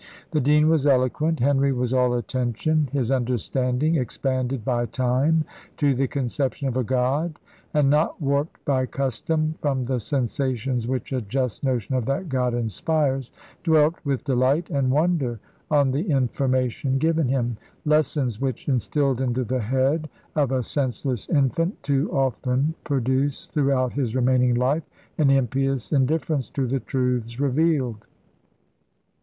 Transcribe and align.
The 0.31 0.41
dean 0.41 0.67
was 0.67 0.87
eloquent, 0.87 1.39
Henry 1.41 1.71
was 1.71 1.93
all 1.93 2.15
attention; 2.15 2.89
his 2.91 3.11
understanding, 3.11 3.97
expanded 3.97 4.65
by 4.65 4.87
time 4.87 5.45
to 5.77 5.93
the 5.93 6.07
conception 6.07 6.67
of 6.67 6.75
a 6.75 6.83
God 6.83 7.37
and 7.71 7.87
not 7.91 8.19
warped 8.19 8.65
by 8.65 8.87
custom 8.87 9.53
from 9.61 9.83
the 9.83 9.99
sensations 9.99 10.87
which 10.87 11.13
a 11.13 11.21
just 11.21 11.63
notion 11.63 11.93
of 11.93 12.05
that 12.07 12.29
God 12.29 12.55
inspires 12.55 13.29
dwelt 13.63 13.93
with 14.03 14.23
delight 14.23 14.71
and 14.71 14.89
wonder 14.89 15.39
on 15.69 15.91
the 15.91 16.09
information 16.09 16.97
given 16.97 17.27
him 17.27 17.57
lessons 17.85 18.41
which, 18.41 18.67
instilled 18.67 19.21
into 19.21 19.43
the 19.43 19.61
head 19.61 20.09
of 20.35 20.51
a 20.51 20.63
senseless 20.63 21.29
infant, 21.29 21.83
too 21.83 22.11
often 22.11 22.73
produce, 22.85 23.45
throughout 23.45 23.93
his 23.93 24.15
remaining 24.15 24.55
life, 24.55 24.81
an 25.19 25.29
impious 25.29 25.91
indifference 25.91 26.49
to 26.49 26.65
the 26.65 26.79
truths 26.79 27.39
revealed. 27.39 28.03